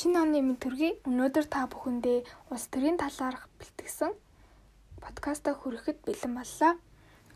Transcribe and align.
Шинэ 0.00 0.16
оны 0.16 0.40
минь 0.40 0.56
төргий 0.56 0.96
өнөөдөр 1.04 1.46
та 1.52 1.68
бүхэндээ 1.68 2.24
улс 2.48 2.64
төрийн 2.72 2.96
талаарх 2.96 3.52
бэлтгэсэн 3.60 4.16
подкаста 4.96 5.52
хүрэхэд 5.52 5.98
бэлэн 6.08 6.40
боллоо. 6.40 6.72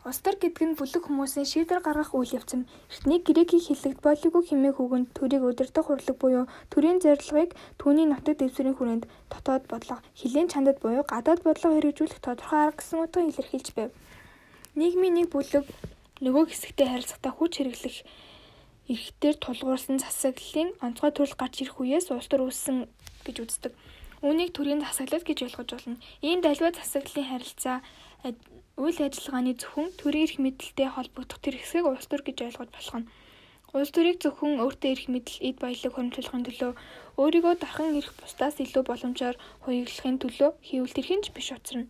Улс 0.09 0.19
төр 0.25 0.41
гэдэг 0.41 0.65
нь 0.73 0.77
бүлэг 0.81 1.05
хүмүүсийн 1.05 1.45
шийдвэр 1.45 1.85
гаргах 1.85 2.17
үйл 2.17 2.33
явц 2.33 2.57
юм. 2.57 2.65
Эртний 2.89 3.21
грекийн 3.21 3.61
хэллэгт 3.69 4.01
болиго 4.01 4.41
хэмээх 4.41 4.81
үгэнд 4.81 5.13
төрийг 5.13 5.45
удирдах 5.45 5.93
хурлаг 5.93 6.17
буюу 6.17 6.49
төрийн 6.73 7.05
зорилгыг 7.05 7.53
түүний 7.77 8.09
нутаг 8.09 8.41
дэвсгэрийн 8.41 8.77
хүрээнд 8.81 9.05
дотоод 9.29 9.69
бодлого, 9.69 10.01
хилийн 10.17 10.49
чандад 10.49 10.81
буюу 10.81 11.05
гадаад 11.05 11.45
бодлого 11.45 11.77
хэрэгжүүлэх 11.77 12.25
тодорхой 12.25 12.61
арга 12.65 12.81
гэсэн 12.81 13.05
утга 13.05 13.29
илэрхийлж 13.29 13.69
байв. 13.77 13.93
Нийгмийн 14.73 15.21
нэг 15.21 15.29
бүлэг 15.29 15.69
нөгөө 16.25 16.49
хэсэгтэй 16.49 16.89
харилцагтай 16.89 17.33
хүч 17.37 17.53
хэрэглэх 17.61 17.97
эрхтээр 18.93 19.37
тулгуурсан 19.41 19.97
засаглалын 19.97 20.71
онцгой 20.85 21.13
төрөл 21.15 21.37
гарч 21.41 21.55
ирэх 21.65 21.81
үеэс 21.81 22.13
улс 22.13 22.29
төр 22.29 22.45
үүссэн 22.45 22.85
гэж 23.25 23.37
үздэг. 23.45 23.73
Үүнийг 24.21 24.51
төрийн 24.53 24.85
засаглал 24.85 25.25
гэж 25.25 25.39
ойлгож 25.49 25.69
болно. 25.73 25.97
Ийм 26.21 26.45
дальва 26.45 26.69
засаглалын 26.77 27.31
харилцаа 27.33 27.77
үйл 28.85 28.99
ажиллагааны 29.01 29.53
зөвхөн 29.57 29.89
төрийн 30.01 30.25
эрх 30.29 30.37
мэдэлтэй 30.45 30.89
холбогдох 30.93 31.41
тэр 31.41 31.57
хэсгийг 31.57 31.89
улс 31.89 32.09
төр 32.09 32.23
гэж 32.25 32.39
ойлгож 32.45 32.71
болох 32.73 32.97
нь. 33.01 33.09
Улс 33.73 33.91
төрийг 33.93 34.19
зөвхөн 34.21 34.61
өөртөө 34.65 34.91
эрх 34.93 35.07
мэдэл, 35.09 35.45
эд 35.49 35.57
баялаг 35.65 35.93
хөрөмжлөхын 35.97 36.45
төлөө 36.47 36.73
өөрийгөө 37.21 37.55
дархан 37.59 37.97
ирэх 37.99 38.13
бусдаас 38.21 38.57
илүү 38.61 38.83
боломжоор 38.87 39.37
хуйглахын 39.65 40.17
төлөө 40.23 40.51
хийвэл 40.69 40.97
тэрхинж 40.97 41.27
биш 41.35 41.49
уцарна 41.57 41.89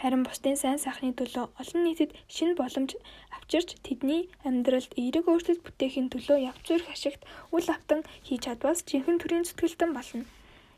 харин 0.00 0.22
бусдын 0.24 0.56
сайн 0.56 0.78
сайхны 0.80 1.12
төлөө 1.12 1.44
олон 1.60 1.80
нийтэд 1.84 2.16
шинэ 2.34 2.56
боломж 2.56 2.96
авчирч 3.36 3.76
тэдний 3.84 4.32
амьдралд 4.48 4.96
эерэг 4.96 5.28
өөрчлөлт 5.28 5.60
бүтээхийн 5.60 6.08
төлөө 6.08 6.38
явц 6.50 6.64
зүрх 6.64 6.88
ашигт 6.88 7.22
үл 7.52 7.68
автан 7.68 8.00
хийж 8.24 8.48
чадвал 8.48 8.80
жинхэнэ 8.88 9.20
төрийн 9.20 9.44
зүтгэлтэн 9.44 9.92
болно. 9.92 10.24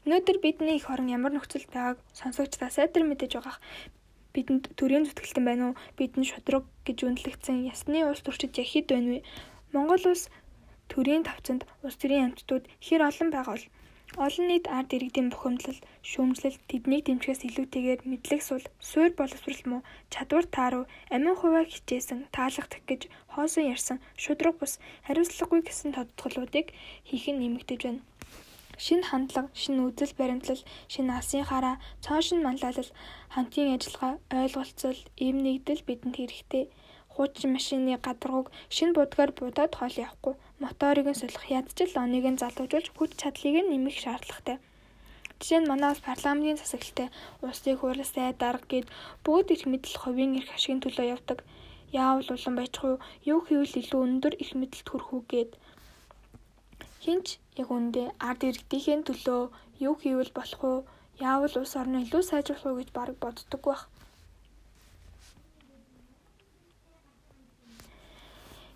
Өнөөдөр 0.03 0.39
бидний 0.43 0.77
их 0.83 0.91
орон 0.91 1.07
ямар 1.07 1.31
нөхцөлд 1.39 1.71
байгааг 1.71 1.99
сонсогчдаа 2.19 2.71
сайтар 2.75 3.07
мэдэж 3.07 3.39
байгаах 3.39 3.63
бидэнд 4.35 4.75
төрийн 4.75 5.07
зүтгэлтэн 5.07 5.45
байна 5.47 5.65
уу? 5.71 5.79
Бидэнд 5.95 6.27
шудраг 6.27 6.67
гэж 6.83 6.99
үнэлэгдсэн 7.07 7.63
ясны 7.71 8.03
улс 8.03 8.27
туршид 8.27 8.59
яг 8.59 8.67
хэд 8.67 8.91
байна 8.91 9.09
вэ? 9.15 9.19
Монгол 9.71 10.03
улс 10.11 10.27
төрийн 10.91 11.23
тавцанд 11.23 11.63
улс 11.87 11.97
төрийн 12.01 12.35
амьтдууд 12.35 12.65
хэр 12.83 13.03
олон 13.07 13.29
байгаа 13.31 13.55
бол 13.55 13.67
Олон 14.25 14.47
нийт 14.49 14.67
ард 14.79 14.91
иргэдийн 14.97 15.29
бухимдал, 15.33 15.79
шүүмжлэл 16.11 16.59
тэднийг 16.71 17.03
дэмжихээс 17.09 17.43
илүүтэйгээр 17.49 18.01
мэдлэг 18.11 18.41
сул, 18.45 18.65
суур 18.91 19.11
боловсрол 19.17 19.63
муу, 19.71 19.81
чадвар 20.13 20.47
тааруу, 20.57 20.85
амин 21.15 21.35
хуваа 21.39 21.65
хичээсэн, 21.65 22.29
таалагдах 22.37 22.83
гэж 22.91 23.03
хоосон 23.33 23.65
ярьсан 23.75 23.99
шудраг 24.23 24.55
бус 24.61 24.73
хариуцлагагүй 25.07 25.61
гэсэн 25.65 25.91
тодтголуудыг 25.97 26.67
хийх 27.09 27.27
нь 27.33 27.41
нэмэгдэж 27.41 27.81
байна. 27.85 28.03
Шинэ 28.85 29.05
хандлага, 29.09 29.49
шинэ 29.63 29.81
үзэл 29.89 30.13
баримтлал, 30.21 30.63
шинэ 30.93 31.13
алсын 31.17 31.45
хараа, 31.49 31.77
цоон 32.05 32.23
шин 32.27 32.41
манлайлал, 32.45 32.91
хамтын 33.35 33.75
ажиллагаа, 33.77 34.15
ойлголцол, 34.41 34.99
эм 35.25 35.37
нэгдэл 35.45 35.87
бидэнд 35.89 36.17
хэрэгтэй 36.19 36.65
хуучин 37.15 37.53
машины 37.57 37.97
гадаргууг 38.07 38.49
шинэ 38.77 38.93
будгаар 38.97 39.31
будаад 39.39 39.73
хоол 39.77 39.95
явахгүй 40.05 40.35
моторыг 40.63 41.07
нь 41.11 41.21
сулах 41.21 41.45
ядчил 41.59 41.93
оныг 42.05 42.25
нь 42.33 42.41
залуужуулж 42.43 42.87
хүч 42.97 43.11
чадлыг 43.21 43.57
нь 43.63 43.71
нэмэх 43.73 43.97
шаардлагатай. 44.05 44.57
Жишээ 45.39 45.61
нь 45.61 45.71
манай 45.71 45.91
улс 45.91 46.03
парламентын 46.09 46.61
засаглалтай 46.61 47.09
улсыг 47.47 47.77
хууралсай 47.79 48.31
дарга 48.43 48.67
гээд 48.71 48.89
бүгд 49.25 49.49
эрх 49.55 49.65
мэдэл 49.73 49.97
хувийн 50.03 50.33
эрх 50.39 50.51
ашигын 50.57 50.83
төлөө 50.83 51.07
явдаг. 51.15 51.39
Яавал 52.03 52.29
улан 52.35 52.55
баяжгүй 52.57 52.95
юу 53.33 53.41
хийвэл 53.47 53.81
илүү 53.83 54.01
өндөр 54.07 54.35
эрх 54.43 54.53
мэдэлд 54.61 54.89
хүрэх 54.89 55.11
үү 55.17 55.23
гээд 55.33 55.53
хинч 57.03 57.27
яг 57.61 57.69
үндэ 57.77 58.03
ард 58.29 58.41
иргэдийн 58.49 59.03
төлөө 59.09 59.43
юу 59.87 59.95
хийвэл 60.03 60.33
болох 60.39 60.63
уу? 60.71 60.79
Яавал 61.29 61.55
улс 61.61 61.75
орноо 61.81 62.01
илүү 62.07 62.23
сайжруулах 62.27 62.67
уу 62.67 62.79
гэж 62.79 62.89
бараг 62.97 63.17
боддог 63.21 63.63
байх. 63.67 63.83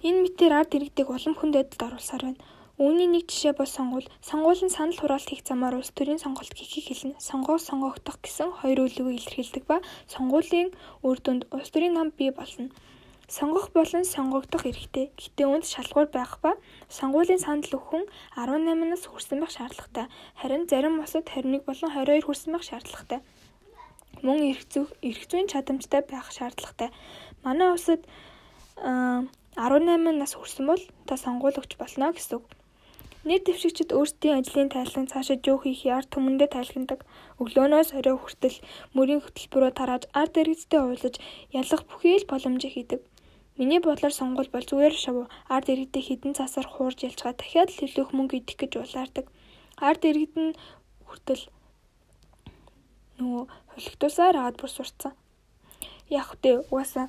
Энэ 0.05 0.29
мэтээр 0.29 0.53
ард 0.53 0.77
иргэдэг 0.77 1.09
улам 1.09 1.35
хүнд 1.37 1.55
байдалд 1.57 1.87
оруулсаар 1.89 2.23
байна. 2.29 2.43
Үүний 2.77 3.09
нэг 3.09 3.25
жишээ 3.33 3.57
бол 3.57 3.65
сонгуул. 3.65 4.05
Сонгуул 4.21 4.61
нь 4.61 4.69
санал 4.69 5.01
хураалт 5.01 5.33
хийх 5.33 5.41
замаар 5.49 5.81
улс 5.81 5.89
төрийн 5.97 6.21
сонголт 6.21 6.53
хийхийг 6.53 6.93
хэлнэ. 6.93 7.17
Сонгоо 7.17 7.57
сонгогдох 7.57 8.21
гэсэн 8.21 8.53
хоёр 8.61 8.85
үйлгийг 8.85 9.17
илэрхийлдэг 9.17 9.65
ба 9.65 9.81
сонгуулийн 10.13 10.77
үр 11.01 11.17
дүнд 11.25 11.49
улс 11.49 11.73
төрийн 11.73 11.97
нам 11.97 12.13
бий 12.13 12.29
болно. 12.37 12.69
Сонгох 13.33 13.73
болон 13.73 14.05
сонгогдох 14.05 14.69
эрхтэй. 14.69 15.09
Гэтэ 15.17 15.49
үүнд 15.49 15.65
шалгуур 15.65 16.13
байх 16.13 16.37
ба 16.45 16.61
сонгуулийн 16.93 17.41
санал 17.41 17.65
өгсөн 17.65 18.05
18-наас 18.37 19.09
хүрсэн 19.09 19.41
байх 19.41 19.57
шаардлагатай. 19.57 20.07
Харин 20.37 20.69
зарим 20.69 21.01
улсад 21.01 21.25
21 21.33 21.65
болон 21.65 21.91
22 21.97 22.29
хүрсэн 22.29 22.53
байх 22.53 22.65
шаардлагатай. 22.69 23.21
Мөн 24.21 24.53
эрх 24.53 24.69
зүйн 24.69 24.93
эрх 25.01 25.25
зүйн 25.25 25.49
чадамжтай 25.49 26.05
байх 26.05 26.29
шаардлагатай. 26.29 26.93
Манай 27.41 27.73
улсад 27.73 28.05
18 29.57 30.21
нас 30.21 30.37
хүрсэн 30.37 30.65
бол 30.69 30.83
та 31.09 31.17
сонгуул 31.17 31.57
өгч 31.57 31.81
болно 31.81 32.13
гэсэн. 32.13 32.45
Нэр 33.27 33.41
дэвшигчид 33.43 33.91
өөрсдийн 33.91 34.39
ажлын 34.39 34.71
тайлан 34.71 35.11
цаашаа 35.11 35.41
жөө 35.43 35.59
хийх 35.65 35.83
ард 35.91 36.13
түмэндээ 36.15 36.49
тайлхнадаг. 36.53 37.01
Өглөөнөөс 37.43 37.91
орой 37.99 38.17
хүртэл 38.21 38.63
мөрийн 38.95 39.25
хөтөлбөрөөр 39.25 39.75
тарааж 39.75 40.05
ард 40.15 40.35
иргэдтэй 40.39 40.81
уулзаж 40.85 41.15
ялах 41.51 41.83
бүхий 41.91 42.21
л 42.21 42.31
боломжийг 42.31 42.75
хийдэг. 42.77 43.01
Миний 43.59 43.81
бодлоор 43.83 44.15
сонгуул 44.15 44.53
бол 44.53 44.63
зүгээр 44.69 44.95
шав. 44.95 45.17
Ард 45.51 45.67
иргэдээ 45.73 46.03
хідэн 46.07 46.39
цасаар 46.39 46.69
хуурж 46.71 47.03
ялцгаа 47.09 47.35
дахиад 47.35 47.73
л 47.73 47.85
илүү 47.89 48.07
мөнгө 48.15 48.39
идэх 48.45 48.57
гэж 48.61 48.73
улаардаг. 48.79 49.27
Ард 49.81 50.03
иргэд 50.07 50.35
нь 50.37 50.53
хүртэл 51.09 51.43
нөгөө 53.19 53.43
хулигтуусаар 53.73 54.37
аваад 54.37 54.57
бүр 54.61 54.71
сурцсан. 54.71 55.13
Яг 56.13 56.37
үгүй 56.37 56.63
угаасаа 56.69 57.09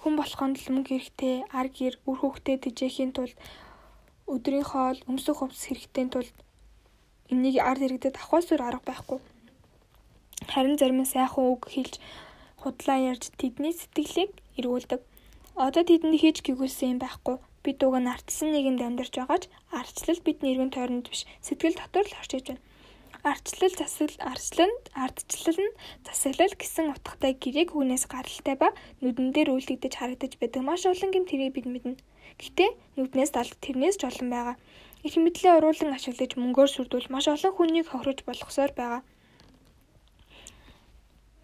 Хүн 0.00 0.14
болохонд 0.16 0.56
л 0.62 0.72
мөнгө 0.74 0.94
хэрэгтэй, 0.94 1.36
ар 1.58 1.68
гэр, 1.74 1.94
үр 2.08 2.18
хүүхдээ 2.22 2.56
тэжээхийн 2.62 3.12
тулд 3.16 3.36
өдрийн 4.30 4.66
хоол, 4.70 4.98
өмсөх 5.10 5.40
хувцас 5.40 5.66
хэрэгтэйн 5.66 6.10
тулд 6.12 6.34
энийг 7.32 7.56
ард 7.58 7.82
иргэдэд 7.86 8.16
авахсуур 8.22 8.62
арга 8.62 8.84
байхгүй. 8.88 9.18
Харин 10.52 10.76
зарим 10.78 11.00
нь 11.02 11.12
сайхан 11.12 11.44
үг 11.52 11.62
хэлж 11.72 11.94
худлаа 12.62 12.98
ярьж 13.10 13.24
тэдний 13.40 13.74
сэтгэлийг 13.76 14.30
эргүүлдэг. 14.58 15.00
Одоо 15.66 15.82
тэдэнд 15.82 16.20
хийж 16.20 16.36
гүйгүүлсэн 16.46 16.94
юм 16.94 17.00
байхгүй. 17.02 17.36
Бид 17.64 17.78
уг 17.84 17.94
нь 17.98 18.12
ардсан 18.14 18.48
нийгэмд 18.54 18.80
амьдарч 18.86 19.14
байгаа 19.18 19.38
ч 19.42 19.44
ардчлал 19.78 20.20
бидний 20.24 20.52
эргэн 20.54 20.72
тойронд 20.72 21.06
биш 21.10 21.26
сэтгэл 21.42 21.76
дотор 21.76 22.06
л 22.06 22.18
орчиж 22.20 22.44
байна. 22.48 22.62
Ардчлал 23.26 23.74
засал 23.74 24.14
арчланд 24.22 24.82
ардчлал 24.94 25.58
нь 25.58 25.76
засаглал 26.06 26.54
гэсэн 26.54 26.94
утгатай 26.94 27.34
гэрээг 27.34 27.74
хүнээс 27.74 28.06
гаралтай 28.06 28.54
ба 28.54 28.70
нүдэн 29.02 29.34
дээр 29.34 29.50
үйлдэгдэж 29.58 29.92
харагдаж 29.98 30.32
байдаг 30.38 30.62
маш 30.62 30.86
олон 30.86 31.10
гэм 31.10 31.26
тэрийг 31.26 31.52
бид 31.58 31.66
мэднэ. 31.66 31.98
Гэхдээ 32.38 32.70
нүднээс 32.94 33.34
далд 33.34 33.58
тэрнээс 33.58 33.98
ч 33.98 34.06
олон 34.06 34.28
байгаа. 34.30 34.56
Их 35.02 35.14
мэдлээ 35.18 35.58
уруулан 35.58 35.98
ашиглаж 35.98 36.38
мөнгөөр 36.38 36.70
сүрдүүл 36.70 37.10
маш 37.10 37.26
олон 37.26 37.52
хүнийг 37.54 37.86
хохирож 37.90 38.22
болгосоор 38.22 38.72
байгаа. 38.78 39.02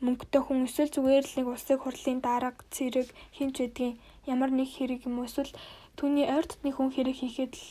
Мөнгөтэй 0.04 0.42
хүн 0.46 0.70
эсвэл 0.70 0.94
зүгээр 0.94 1.24
л 1.26 1.36
нэг 1.42 1.46
улсыг 1.50 1.78
хурлын 1.82 2.20
дарга, 2.22 2.62
цэрэг 2.70 3.08
хинч 3.34 3.56
гэдгийг 3.58 3.98
ямар 4.30 4.50
нэг 4.54 4.68
хэрэг 4.70 5.10
юм 5.10 5.26
эсвэл 5.26 5.50
түүний 5.98 6.26
ойр 6.30 6.46
дотны 6.46 6.70
хүн 6.70 6.94
хэрэг 6.94 7.16
хийхэд 7.18 7.54
л 7.58 7.66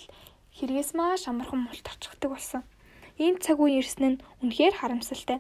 хэрэгээс 0.60 0.92
маш 0.92 1.24
амархан 1.32 1.62
мулт 1.64 1.86
очихдаг 1.88 2.32
болсон. 2.34 2.64
Ийм 3.22 3.38
цаг 3.38 3.58
үе 3.62 3.78
ирсэн 3.82 4.18
нь 4.18 4.22
үнэхээр 4.42 4.76
харамсалтай. 4.78 5.40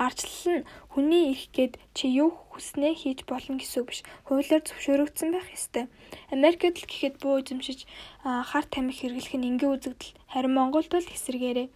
Арчлал 0.00 0.64
нь 0.64 0.66
хүний 0.92 1.32
эрх 1.32 1.52
гээд 1.52 1.76
чи 1.92 2.08
юу 2.08 2.32
хүснээ 2.52 2.96
хийж 2.96 3.28
болно 3.28 3.60
гэсэн 3.60 3.84
биш. 3.84 4.00
Хуулиар 4.24 4.64
зөвшөөрөгдсөн 4.64 5.28
байх 5.32 5.48
ёстой. 5.52 5.92
Америкт 6.32 6.80
л 6.80 6.88
гэхэд 6.88 7.20
буу 7.20 7.40
эзэмшиж 7.40 7.84
хар 8.24 8.64
тамхи 8.64 9.12
хэрэглэх 9.12 9.36
нь 9.36 9.48
ингээ 9.56 9.68
үзэгдэл. 9.76 10.16
Харин 10.32 10.56
Монголд 10.56 10.88
бол 10.88 11.04
эсэргээрээ. 11.04 11.68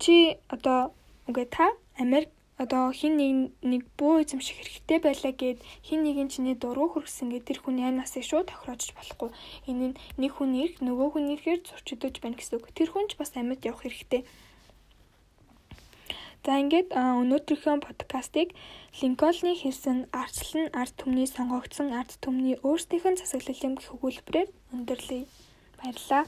Чи 0.00 0.14
одоо 0.48 0.96
үгүй 1.28 1.46
та 1.52 1.68
Америк 2.00 2.32
одоо 2.62 2.92
хин 2.92 3.16
нэг 3.16 3.36
нэг 3.64 3.82
буу 3.96 4.20
эзэмших 4.20 4.60
хэрэгтэй 4.60 4.98
байлаа 5.00 5.32
гэд 5.32 5.58
хин 5.80 6.04
нэгэн 6.04 6.28
чиний 6.28 6.56
дуруу 6.60 6.92
хүргэсэн 6.92 7.32
гэд 7.32 7.48
тэр 7.48 7.58
хүний 7.64 7.88
амь 7.88 7.96
насыг 7.96 8.20
шууд 8.28 8.52
тохироож 8.52 8.92
болохгүй. 8.92 9.30
Энэ 9.64 9.86
нь 9.88 9.98
нэг 10.20 10.36
хүний 10.36 10.68
эрх 10.68 10.84
нөгөө 10.84 11.08
хүний 11.16 11.40
эрхээр 11.40 11.64
зөрчигдөж 11.64 12.20
байна 12.20 12.36
гэсэн 12.36 12.60
үг. 12.60 12.68
Тэр 12.76 12.92
хүн 12.92 13.08
ч 13.08 13.16
бас 13.16 13.32
амьд 13.32 13.64
явах 13.64 13.80
хэрэгтэй. 13.88 14.28
За 16.44 16.56
ингээд 16.60 16.92
өнөөдрийнхөө 16.96 17.84
подкастыг 17.84 18.56
Линкольны 19.00 19.52
хэлсэн 19.60 20.08
арчлал 20.12 20.68
нь 20.68 20.72
ард 20.72 20.94
түмний 21.00 21.28
сонгогдсон 21.28 21.92
ард 21.96 22.16
түмний 22.24 22.56
өөрсдийнх 22.64 23.06
нь 23.12 23.20
засаглал 23.20 23.64
юм 23.68 23.74
гэх 23.76 23.92
өгүүлбэрээр 23.92 24.48
өндөрлөе. 24.72 25.24
Баярлалаа. 25.80 26.24